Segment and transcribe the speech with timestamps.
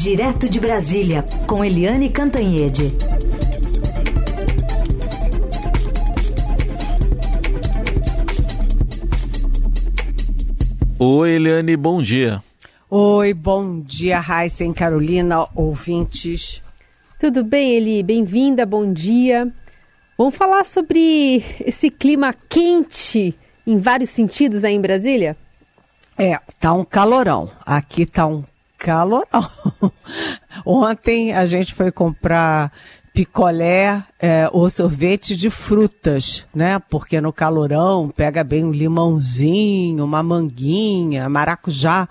[0.00, 2.92] Direto de Brasília, com Eliane Cantanhede.
[11.00, 12.40] Oi, Eliane, bom dia.
[12.88, 16.62] Oi, bom dia, Raíssa e Carolina, ouvintes.
[17.18, 18.00] Tudo bem, Eli?
[18.04, 19.52] Bem-vinda, bom dia.
[20.16, 23.36] Vamos falar sobre esse clima quente
[23.66, 25.36] em vários sentidos aí em Brasília?
[26.16, 27.50] É, tá um calorão.
[27.66, 28.44] Aqui tá um
[28.78, 29.50] calorão.
[30.64, 32.72] Ontem a gente foi comprar
[33.12, 36.78] picolé é, ou sorvete de frutas, né?
[36.88, 42.08] Porque no calorão pega bem um limãozinho, uma manguinha, maracujá.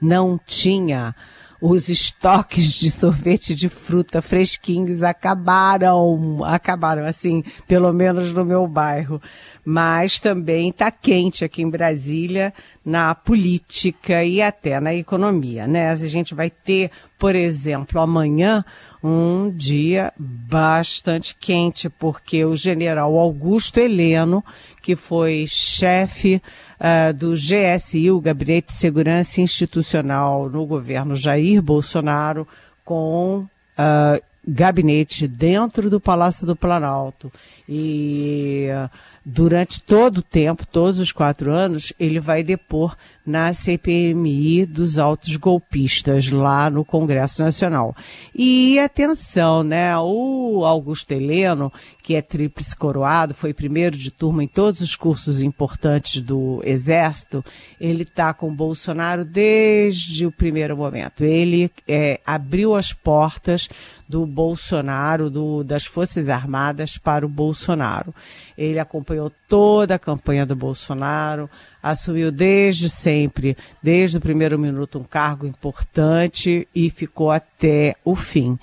[0.00, 1.14] Não tinha
[1.60, 9.20] os estoques de sorvete de fruta fresquinhos acabaram, acabaram assim, pelo menos no meu bairro.
[9.64, 12.52] Mas também está quente aqui em Brasília
[12.84, 15.90] na política e até na economia, né?
[15.90, 18.64] A gente vai ter, por exemplo, amanhã
[19.02, 24.44] um dia bastante quente, porque o general Augusto Heleno,
[24.82, 26.42] que foi chefe
[26.78, 32.46] uh, do GSI, o Gabinete de Segurança Institucional no governo Jair Bolsonaro,
[32.84, 37.32] com uh, gabinete dentro do Palácio do Planalto.
[37.68, 38.90] E uh,
[39.24, 45.36] durante todo o tempo, todos os quatro anos, ele vai depor na CPMI dos autos
[45.36, 47.94] golpistas lá no Congresso Nacional.
[48.34, 49.96] E atenção, né?
[49.98, 55.42] O Augusto Heleno, que é tríplice coroado, foi primeiro de turma em todos os cursos
[55.42, 57.44] importantes do Exército,
[57.80, 61.24] ele está com Bolsonaro desde o primeiro momento.
[61.24, 63.68] Ele é, abriu as portas
[64.08, 68.12] do Bolsonaro, do, das Forças Armadas para o Bolsonaro.
[68.58, 71.48] Ele acompanhou toda a campanha do Bolsonaro,
[71.82, 78.58] assumiu desde sempre, desde o primeiro minuto, um cargo importante e ficou até o fim.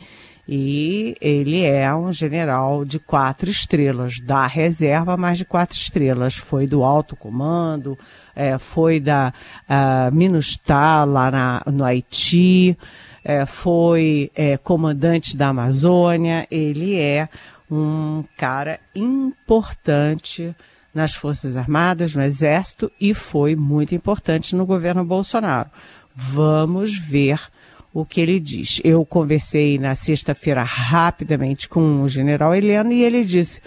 [0.48, 6.36] E ele é um general de quatro estrelas, da reserva, mais de quatro estrelas.
[6.36, 8.00] Foi do alto comando,
[8.34, 9.34] é, foi da
[9.70, 12.78] uh, Minustah lá na, no Haiti,
[13.26, 16.48] é, foi é, comandante da Amazônia.
[16.50, 17.28] Ele é
[17.70, 20.56] um cara importante
[20.98, 25.70] nas Forças Armadas, no Exército e foi muito importante no governo Bolsonaro.
[26.16, 27.40] Vamos ver
[27.94, 28.82] o que ele diz.
[28.84, 33.62] Eu conversei na sexta-feira rapidamente com o general Heleno e ele disse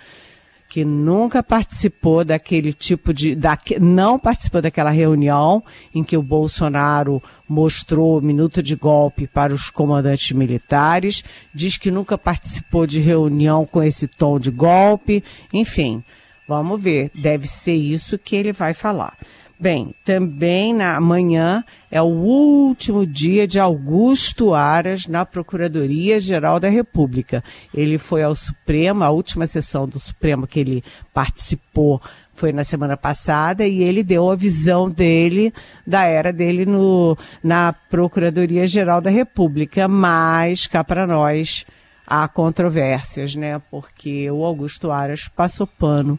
[0.69, 3.37] que nunca participou daquele tipo de.
[3.37, 5.63] Da, não participou daquela reunião
[5.95, 11.23] em que o Bolsonaro mostrou o minuto de golpe para os comandantes militares,
[11.55, 16.03] diz que nunca participou de reunião com esse tom de golpe, enfim.
[16.51, 19.17] Vamos ver, deve ser isso que ele vai falar.
[19.57, 27.45] Bem, também na manhã é o último dia de Augusto Aras na Procuradoria-Geral da República.
[27.73, 30.83] Ele foi ao Supremo, a última sessão do Supremo que ele
[31.15, 32.03] participou
[32.35, 35.55] foi na semana passada e ele deu a visão dele,
[35.87, 39.87] da era dele no, na Procuradoria-Geral da República.
[39.87, 41.65] Mas, cá para nós,
[42.07, 43.61] há controvérsias, né?
[43.71, 46.19] Porque o Augusto Aras passou pano uh,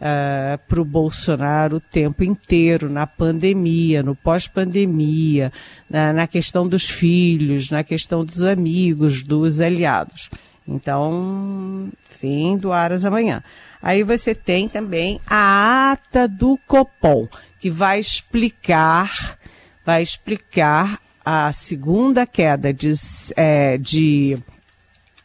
[0.00, 5.52] eh, para o Bolsonaro o tempo inteiro, na pandemia, no pós-pandemia,
[5.88, 10.28] na, na questão dos filhos, na questão dos amigos, dos aliados.
[10.66, 13.42] Então, fim do Aras amanhã.
[13.80, 17.26] Aí você tem também a ata do Copom,
[17.58, 19.38] que vai explicar,
[19.84, 22.92] vai explicar a segunda queda de,
[23.36, 24.36] é, de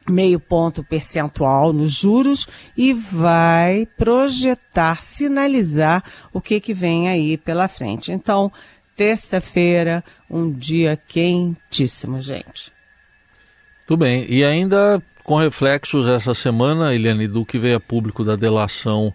[0.09, 7.68] meio ponto percentual nos juros e vai projetar, sinalizar o que, que vem aí pela
[7.68, 8.12] frente.
[8.12, 8.51] Então,
[8.96, 12.72] terça-feira, um dia quentíssimo, gente.
[13.85, 14.25] Tudo bem.
[14.29, 19.13] E ainda com reflexos essa semana, Eliane, do que veio a público da delação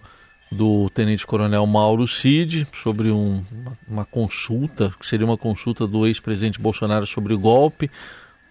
[0.51, 3.43] do tenente-coronel Mauro Cid sobre um,
[3.89, 7.91] uma consulta, que seria uma consulta do ex-presidente Bolsonaro sobre o golpe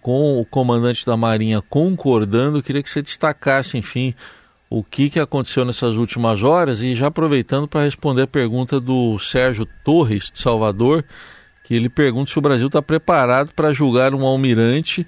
[0.02, 2.62] com o comandante da Marinha concordando.
[2.62, 4.14] queria que você destacasse, enfim,
[4.68, 9.18] o que, que aconteceu nessas últimas horas e já aproveitando para responder a pergunta do
[9.18, 11.04] Sérgio Torres, de Salvador,
[11.62, 15.06] que ele pergunta se o Brasil está preparado para julgar um almirante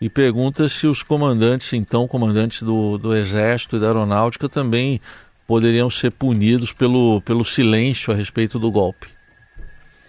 [0.00, 5.00] e pergunta se os comandantes, então, comandantes do, do Exército e da Aeronáutica também
[5.46, 9.08] poderiam ser punidos pelo, pelo silêncio a respeito do golpe.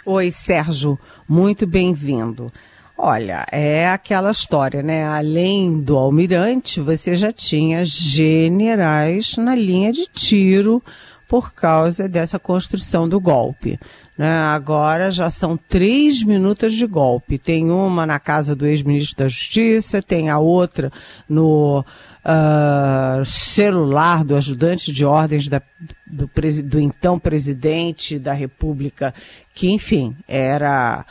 [0.05, 2.51] Oi, Sérgio, muito bem-vindo.
[2.97, 5.05] Olha, é aquela história, né?
[5.05, 10.81] Além do almirante, você já tinha generais na linha de tiro
[11.27, 13.79] por causa dessa construção do golpe.
[14.17, 14.27] Né?
[14.27, 17.37] Agora já são três minutas de golpe.
[17.37, 20.91] Tem uma na casa do ex-ministro da Justiça, tem a outra
[21.29, 25.61] no uh, celular do ajudante de ordens da,
[26.07, 26.27] do,
[26.63, 29.13] do então presidente da República,
[29.53, 31.05] que, enfim, era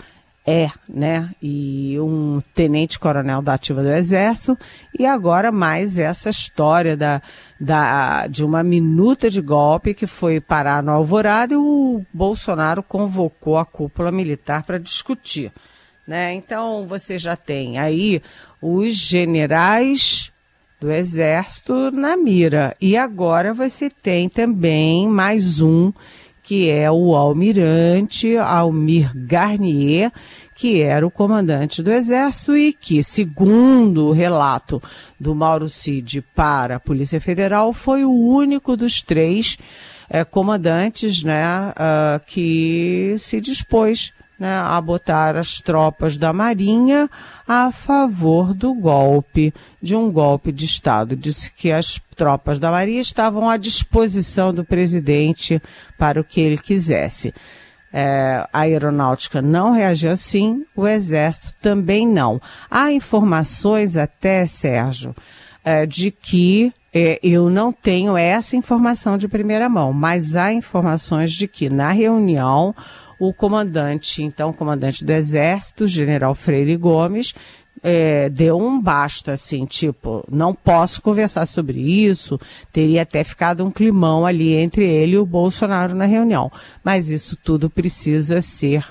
[0.46, 1.30] é, né?
[1.42, 4.56] E um tenente-coronel da ativa do Exército,
[4.96, 7.20] e agora mais essa história da,
[7.60, 13.58] da, de uma minuta de golpe que foi parar no Alvorada e o Bolsonaro convocou
[13.58, 15.50] a cúpula militar para discutir.
[16.06, 16.34] Né?
[16.34, 18.22] Então você já tem aí
[18.62, 20.32] os generais
[20.80, 22.76] do Exército na mira.
[22.80, 25.92] E agora você tem também mais um
[26.46, 30.12] que é o almirante Almir Garnier,
[30.54, 34.80] que era o comandante do Exército e que, segundo o relato
[35.18, 39.58] do Mauro Cid para a Polícia Federal, foi o único dos três
[40.08, 47.08] é, comandantes né, uh, que se dispôs né, a botar as tropas da Marinha
[47.46, 51.16] a favor do golpe, de um golpe de Estado.
[51.16, 55.60] Disse que as tropas da Marinha estavam à disposição do presidente
[55.98, 57.32] para o que ele quisesse.
[57.92, 62.40] É, a aeronáutica não reagiu assim, o exército também não.
[62.70, 65.14] Há informações até, Sérgio,
[65.64, 71.32] é, de que é, eu não tenho essa informação de primeira mão, mas há informações
[71.32, 72.74] de que na reunião
[73.18, 77.34] o comandante, então comandante do Exército, general Freire Gomes,
[77.82, 82.38] é, deu um basta, assim, tipo, não posso conversar sobre isso,
[82.72, 86.50] teria até ficado um climão ali entre ele e o Bolsonaro na reunião.
[86.82, 88.84] Mas isso tudo precisa ser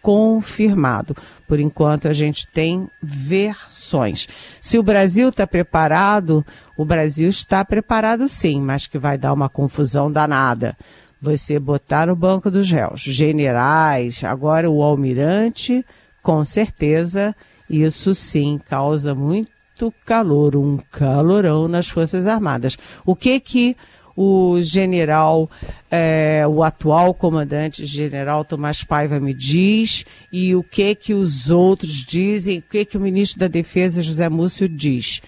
[0.00, 1.16] confirmado.
[1.46, 4.28] Por enquanto, a gente tem versões.
[4.60, 6.44] Se o Brasil está preparado,
[6.76, 10.76] o Brasil está preparado sim, mas que vai dar uma confusão danada
[11.20, 15.84] você botar no banco dos réus generais, agora o almirante,
[16.22, 17.34] com certeza,
[17.68, 22.76] isso sim causa muito calor, um calorão nas Forças Armadas.
[23.04, 23.76] O que que
[24.20, 25.48] o general,
[25.88, 32.04] é, o atual comandante general Tomás Paiva me diz e o que que os outros
[32.04, 35.22] dizem, o que que o ministro da Defesa José Múcio diz.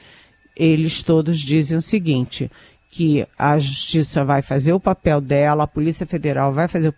[0.57, 2.51] Eles todos dizem o seguinte,
[2.91, 6.95] que a justiça vai fazer o papel dela, a Polícia Federal vai fazer o,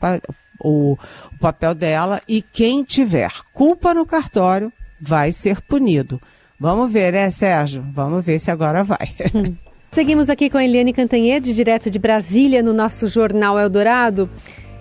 [0.61, 6.21] o, o papel dela e quem tiver culpa no cartório vai ser punido.
[6.59, 7.85] Vamos ver, né, Sérgio?
[7.93, 9.15] Vamos ver se agora vai.
[9.91, 14.31] Seguimos aqui com a Eliane Cantanhede, direto de Brasília, no nosso Jornal Eldorado.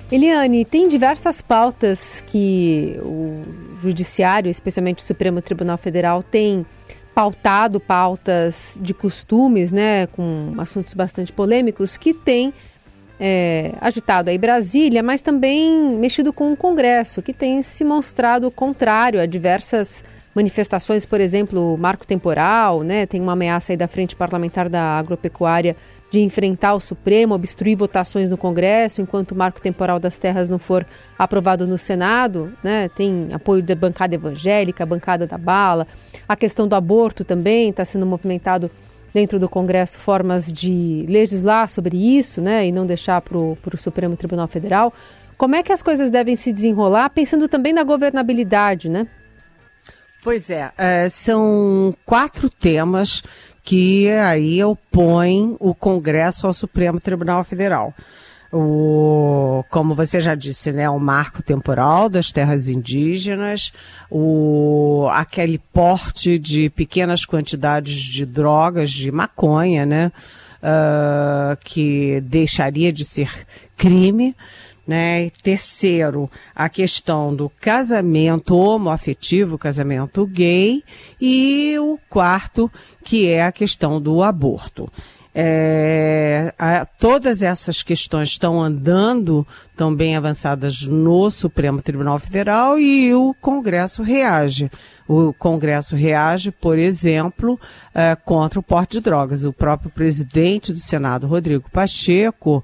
[0.09, 3.41] Eliane, tem diversas pautas que o
[3.81, 6.65] Judiciário, especialmente o Supremo Tribunal Federal, tem
[7.21, 12.51] pautado pautas de costumes, né, com assuntos bastante polêmicos, que tem
[13.19, 19.21] é, agitado aí Brasília, mas também mexido com o Congresso, que tem se mostrado contrário
[19.21, 20.03] a diversas
[20.33, 25.75] manifestações, por exemplo, marco temporal, né, tem uma ameaça aí da Frente Parlamentar da Agropecuária
[26.11, 30.59] de enfrentar o Supremo, obstruir votações no Congresso, enquanto o marco temporal das terras não
[30.59, 30.85] for
[31.17, 32.89] aprovado no Senado, né?
[32.89, 35.87] Tem apoio da bancada evangélica, a bancada da bala.
[36.27, 38.69] A questão do aborto também está sendo movimentado
[39.13, 42.67] dentro do Congresso formas de legislar sobre isso, né?
[42.67, 44.93] E não deixar para o Supremo Tribunal Federal.
[45.37, 49.07] Como é que as coisas devem se desenrolar, pensando também na governabilidade, né?
[50.21, 53.23] Pois é, é são quatro temas
[53.63, 57.93] que aí opõe o Congresso ao Supremo Tribunal Federal.
[58.53, 63.71] O, como você já disse, né, o marco temporal das terras indígenas,
[64.09, 70.11] o, aquele porte de pequenas quantidades de drogas, de maconha, né,
[70.61, 73.29] uh, que deixaria de ser
[73.77, 74.35] crime,
[74.85, 75.29] né?
[75.43, 80.83] Terceiro, a questão do casamento homoafetivo, casamento gay.
[81.19, 82.71] E o quarto,
[83.03, 84.91] que é a questão do aborto.
[85.33, 93.13] É, a, todas essas questões estão andando, estão bem avançadas no Supremo Tribunal Federal e
[93.13, 94.69] o Congresso reage.
[95.07, 97.57] O Congresso reage, por exemplo,
[97.95, 99.45] é, contra o porte de drogas.
[99.45, 102.61] O próprio presidente do Senado, Rodrigo Pacheco,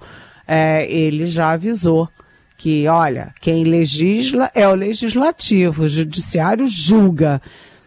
[0.48, 2.10] é, ele já avisou
[2.58, 7.42] que, olha, quem legisla é o legislativo, o judiciário julga.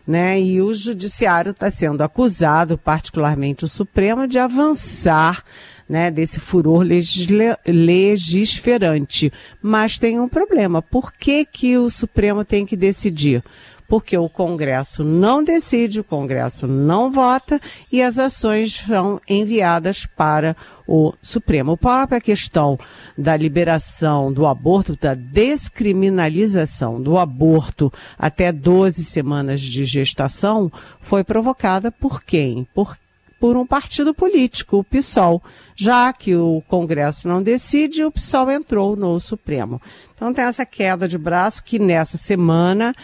[0.06, 0.40] Né?
[0.40, 5.42] E o judiciário está sendo acusado, particularmente o Supremo, de avançar
[5.90, 9.32] né, desse furor legisla legisferante.
[9.61, 10.80] Mas tem um problema.
[10.80, 13.42] Por que, que o Supremo tem que decidir?
[13.88, 20.56] porque o Congresso não decide, o Congresso não vota e as ações são enviadas para
[20.87, 21.73] o Supremo.
[21.73, 22.78] A própria questão
[23.18, 30.70] da liberação do aborto, da descriminalização do aborto até 12 semanas de gestação,
[31.00, 32.68] foi provocada por quem?
[32.73, 32.97] Por
[33.40, 35.42] por um partido político, o PSOL.
[35.75, 39.80] Já que o Congresso não decide, o PSOL entrou no Supremo.
[40.14, 42.94] Então tem essa queda de braço que nessa semana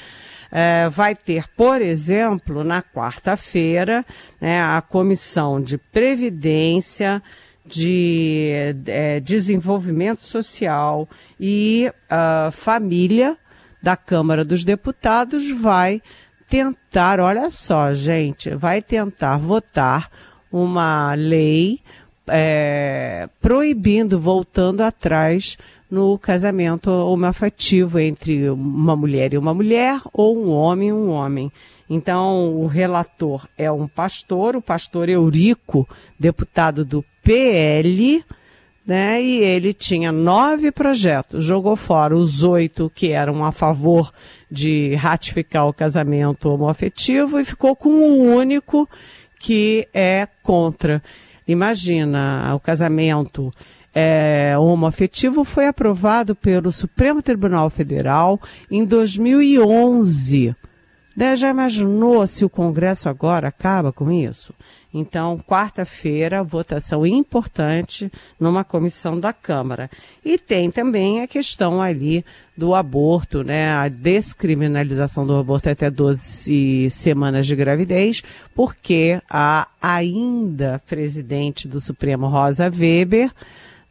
[0.53, 4.05] é, vai ter, por exemplo, na quarta-feira,
[4.39, 7.23] né, a Comissão de Previdência,
[7.65, 8.53] de
[8.87, 11.09] é, Desenvolvimento Social
[11.41, 13.37] e uh, Família
[13.83, 16.01] da Câmara dos Deputados vai
[16.49, 20.11] tentar, olha só, gente, vai tentar votar
[20.51, 21.81] uma lei
[22.29, 25.57] é, proibindo, voltando atrás
[25.91, 31.53] no casamento homoafetivo entre uma mulher e uma mulher ou um homem e um homem.
[31.89, 35.89] Então, o relator é um pastor, o pastor Eurico,
[36.19, 38.25] deputado do PL,
[38.87, 39.21] né?
[39.21, 44.13] E ele tinha nove projetos, jogou fora os oito que eram a favor
[44.51, 48.89] de ratificar o casamento homoafetivo e ficou com um único
[49.41, 51.03] que é contra.
[51.49, 53.53] Imagina o casamento
[53.93, 58.41] é, homoafetivo foi aprovado pelo Supremo Tribunal Federal
[58.71, 60.55] em 2011.
[61.17, 64.53] Né, já imaginou se o Congresso agora acaba com isso?
[64.93, 69.91] Então, quarta-feira, votação importante numa comissão da Câmara.
[70.25, 72.25] E tem também a questão ali
[72.57, 73.73] do aborto, né?
[73.73, 78.23] A descriminalização do aborto até 12 semanas de gravidez,
[78.55, 83.31] porque a ainda presidente do Supremo, Rosa Weber,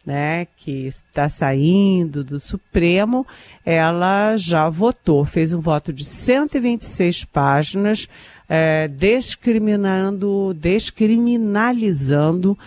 [0.05, 3.25] né, que está saindo do Supremo,
[3.65, 8.07] ela já votou, fez um voto de 126 páginas,
[8.47, 12.57] é, descriminando, descriminalizando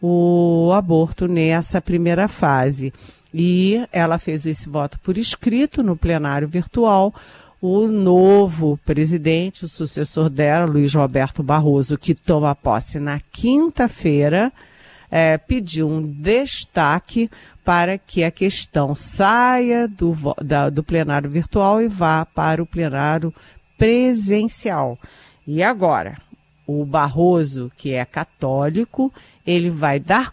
[0.00, 2.92] o aborto nessa primeira fase.
[3.34, 7.14] E ela fez esse voto por escrito no plenário virtual.
[7.60, 14.52] O novo presidente, o sucessor dela, Luiz Roberto Barroso, que toma posse na quinta-feira,
[15.10, 17.30] é, pediu um destaque
[17.64, 23.34] para que a questão saia do, da, do plenário virtual e vá para o plenário
[23.76, 24.98] presencial.
[25.46, 26.16] E agora,
[26.66, 29.12] o Barroso, que é católico,
[29.46, 30.32] ele vai dar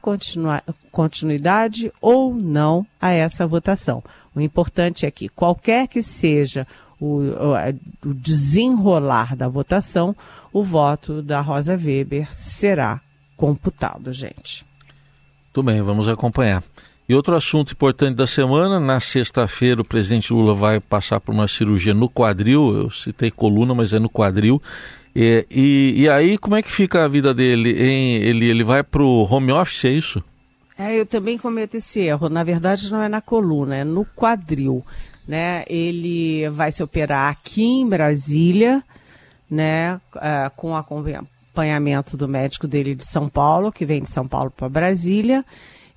[0.92, 4.04] continuidade ou não a essa votação.
[4.36, 6.66] O importante é que, qualquer que seja
[7.00, 7.20] o,
[8.04, 10.16] o desenrolar da votação,
[10.52, 13.02] o voto da Rosa Weber será
[13.44, 14.66] computado, gente.
[15.52, 16.64] Tudo bem, vamos acompanhar.
[17.10, 21.46] E outro assunto importante da semana, na sexta-feira o presidente Lula vai passar por uma
[21.46, 24.62] cirurgia no quadril, eu citei coluna, mas é no quadril.
[25.14, 27.74] E, e, e aí, como é que fica a vida dele?
[27.84, 30.24] Em, ele, ele vai para o home office, é isso?
[30.80, 32.30] É, eu também cometo esse erro.
[32.30, 34.86] Na verdade, não é na coluna, é no quadril.
[35.28, 35.66] Né?
[35.68, 38.82] Ele vai se operar aqui em Brasília,
[39.52, 40.00] né?
[40.16, 40.82] Uh, com a
[41.54, 45.46] acompanhamento do médico dele de São Paulo, que vem de São Paulo para Brasília,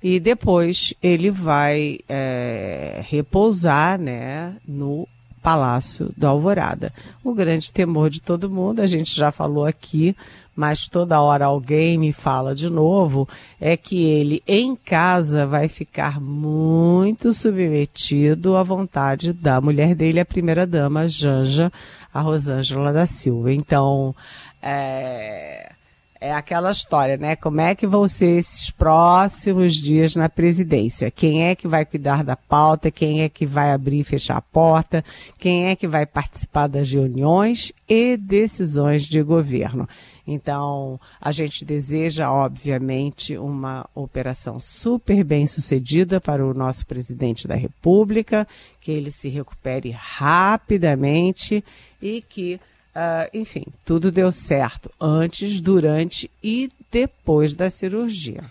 [0.01, 5.07] e depois ele vai é, repousar né, no
[5.41, 6.93] Palácio do Alvorada.
[7.23, 10.15] O grande temor de todo mundo, a gente já falou aqui,
[10.57, 13.29] mas toda hora alguém me fala de novo,
[13.61, 20.25] é que ele em casa vai ficar muito submetido à vontade da mulher dele, a
[20.25, 21.71] primeira dama, Janja,
[22.11, 23.53] a Rosângela da Silva.
[23.53, 24.15] Então,
[24.59, 25.73] é,
[26.19, 27.35] é aquela história, né?
[27.35, 31.11] Como é que vão ser esses próximos dias na presidência?
[31.11, 32.89] Quem é que vai cuidar da pauta?
[32.89, 35.05] Quem é que vai abrir e fechar a porta?
[35.37, 39.87] Quem é que vai participar das reuniões e decisões de governo?
[40.27, 47.55] Então, a gente deseja, obviamente, uma operação super bem sucedida para o nosso presidente da
[47.55, 48.45] República,
[48.81, 51.63] que ele se recupere rapidamente
[52.01, 52.59] e que
[52.97, 58.45] Uh, enfim, tudo deu certo antes, durante e depois da cirurgia.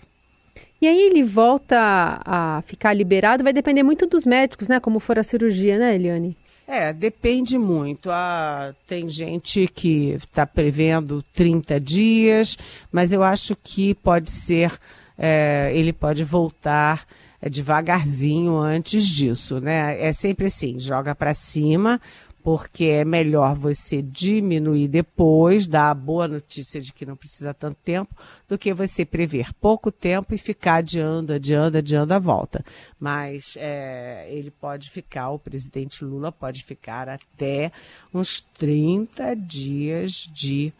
[0.81, 4.79] E aí ele volta a ficar liberado, vai depender muito dos médicos, né?
[4.79, 6.37] Como for a cirurgia, né, Eliane?
[6.67, 8.11] É, depende muito.
[8.11, 12.57] Ah, tem gente que está prevendo 30 dias,
[12.91, 14.77] mas eu acho que pode ser,
[15.17, 17.05] é, ele pode voltar
[17.41, 19.97] é, devagarzinho antes disso, né?
[20.01, 22.01] É sempre assim, joga para cima,
[22.47, 27.75] porque é melhor você diminuir depois, dar a boa notícia de que não precisa tanto
[27.83, 28.15] tempo,
[28.47, 32.63] do que você prever pouco tempo e ficar adiando, adiando, adiando a volta.
[32.97, 37.69] Mas é, ele pode ficar, o presidente Lula pode ficar até
[38.13, 40.71] uns 30 dias de,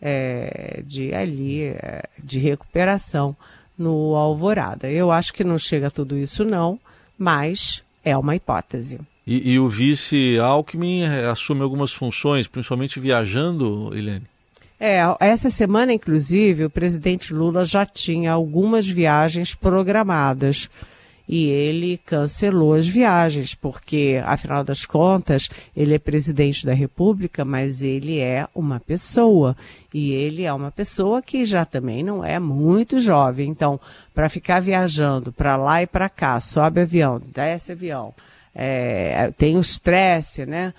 [0.00, 3.36] é, de ali, é, de recuperação
[3.78, 4.90] no Alvorada.
[4.90, 6.80] Eu acho que não chega a tudo isso não,
[7.16, 8.98] mas é uma hipótese.
[9.26, 14.26] E, e o vice Alckmin eh, assume algumas funções, principalmente viajando, Helene?
[14.78, 20.68] É, essa semana, inclusive, o presidente Lula já tinha algumas viagens programadas
[21.28, 27.80] e ele cancelou as viagens, porque, afinal das contas, ele é presidente da República, mas
[27.80, 29.56] ele é uma pessoa.
[29.94, 33.48] E ele é uma pessoa que já também não é muito jovem.
[33.48, 33.80] Então,
[34.12, 38.12] para ficar viajando para lá e para cá, sobe avião, desce avião,
[38.54, 40.74] é, tem o estresse, né?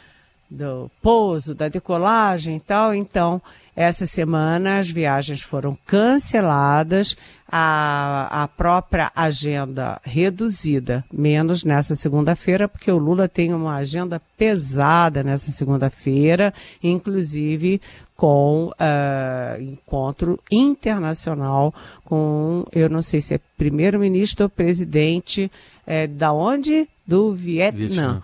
[0.50, 2.94] Do pouso, da decolagem e tal.
[2.94, 3.42] Então,
[3.76, 7.18] essa semana as viagens foram canceladas,
[7.50, 15.24] a, a própria agenda reduzida, menos nessa segunda-feira, porque o Lula tem uma agenda pesada
[15.24, 16.54] nessa segunda-feira,
[16.84, 17.82] inclusive
[18.16, 25.52] com uh, encontro internacional com, eu não sei se é primeiro-ministro ou presidente,
[25.86, 26.88] é, da onde?
[27.06, 27.78] Do Vietnã.
[27.78, 28.24] Vietnã.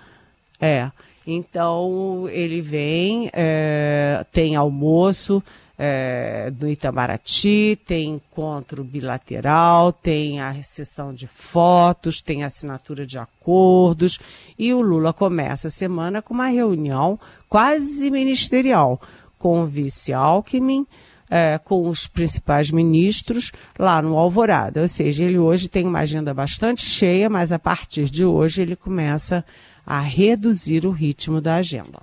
[0.60, 0.91] É.
[1.25, 5.43] Então ele vem, é, tem almoço
[5.77, 14.19] é, do Itamaraty, tem encontro bilateral, tem a sessão de fotos, tem assinatura de acordos
[14.58, 19.00] e o Lula começa a semana com uma reunião quase ministerial
[19.39, 20.86] com o vice Alckmin,
[21.29, 24.81] é, com os principais ministros lá no Alvorada.
[24.81, 28.75] Ou seja, ele hoje tem uma agenda bastante cheia, mas a partir de hoje ele
[28.75, 29.46] começa
[29.86, 32.01] a reduzir o ritmo da agenda.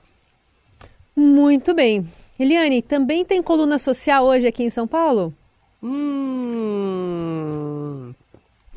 [1.14, 2.04] Muito bem.
[2.38, 5.32] Eliane, também tem coluna social hoje aqui em São Paulo?
[5.82, 6.06] Hum,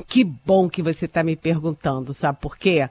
[0.08, 2.89] que bom que você está me perguntando, sabe por quê?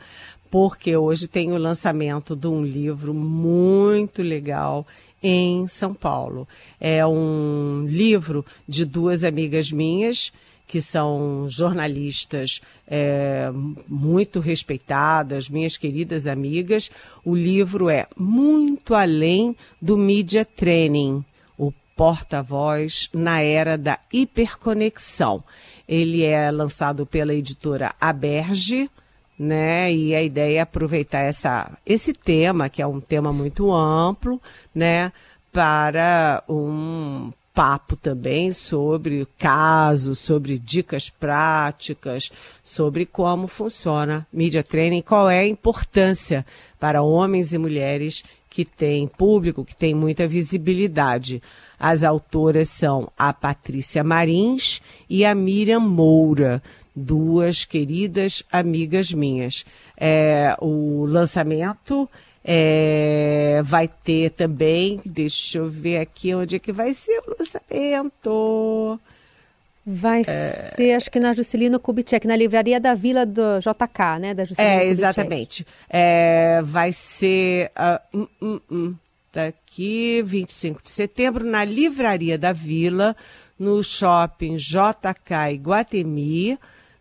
[0.50, 4.86] Porque hoje tem o lançamento de um livro muito legal
[5.22, 6.46] em São Paulo.
[6.80, 10.32] É um livro de duas amigas minhas,
[10.66, 13.50] que são jornalistas é,
[13.88, 16.90] muito respeitadas, minhas queridas amigas.
[17.24, 21.24] O livro é Muito Além do Media Training,
[21.56, 25.42] o porta-voz na era da hiperconexão.
[25.88, 28.90] Ele é lançado pela editora Aberge,
[29.38, 29.92] né?
[29.92, 34.40] E a ideia é aproveitar essa, esse tema, que é um tema muito amplo,
[34.74, 35.12] né?
[35.52, 42.30] Para um papo também sobre casos, sobre dicas práticas,
[42.62, 46.46] sobre como funciona Media Training, qual é a importância
[46.78, 51.42] para homens e mulheres que têm público, que têm muita visibilidade.
[51.78, 56.62] As autoras são a Patrícia Marins e a Miriam Moura
[56.98, 59.64] duas queridas amigas minhas.
[59.96, 62.08] É, o lançamento
[62.44, 69.00] é, vai ter também, deixa eu ver aqui onde é que vai ser o lançamento.
[69.84, 70.72] Vai é...
[70.74, 74.34] ser, acho que na Juscelino Kubitschek, na livraria da Vila do JK, né?
[74.34, 75.66] Da Juscelino é, exatamente.
[75.88, 78.94] É, vai ser uh, um, um, um,
[79.32, 83.16] daqui 25 de setembro, na livraria da Vila,
[83.58, 86.58] no shopping JK Iguatemi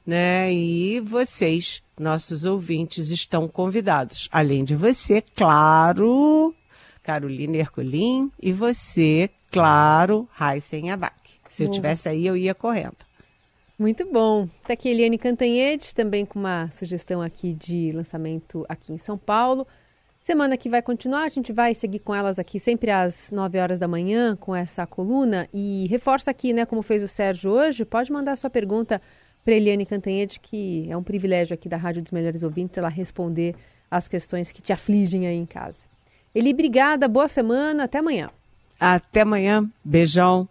[0.08, 0.52] né?
[0.54, 4.30] E vocês, nossos ouvintes, estão convidados.
[4.32, 6.56] Além de você, claro,
[7.04, 11.14] Carolina Herculin, e você, claro, Heisen Abac.
[11.50, 12.96] Se eu tivesse aí, eu ia correndo.
[13.78, 14.50] Muito bom.
[14.62, 19.68] Está aqui Eliane Cantanhede, também com uma sugestão aqui de lançamento aqui em São Paulo.
[20.22, 23.80] Semana que vai continuar, a gente vai seguir com elas aqui sempre às 9 horas
[23.80, 25.48] da manhã com essa coluna.
[25.54, 29.02] E reforça aqui, né, como fez o Sérgio hoje, pode mandar sua pergunta
[29.48, 33.56] para Eliane Cantanhede, que é um privilégio aqui da Rádio dos Melhores Ouvintes, ela responder
[33.90, 35.86] as questões que te afligem aí em casa.
[36.36, 38.30] Eli, obrigada, boa semana, até amanhã.
[38.78, 40.50] Até amanhã, beijão.